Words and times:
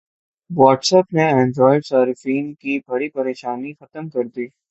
what's 0.49 0.93
app 0.93 1.13
نے 1.13 1.25
Android 1.29 1.85
صارفین 1.85 2.53
کی 2.53 2.79
بڑی 2.87 3.09
پریشانی 3.09 3.73
ختم 3.73 4.09
کردی 4.09 4.45